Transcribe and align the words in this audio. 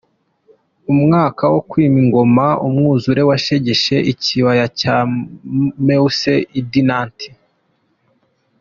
Umwaka 0.93 1.43
wo 1.53 1.59
kwima 1.69 1.97
ingoma, 2.03 2.45
umwuzure 2.67 3.21
washegeshe 3.29 3.95
ikibaya 4.11 4.65
cya 4.79 4.95
Meuse, 5.85 6.33
i 6.59 6.61
Dinant. 6.71 7.17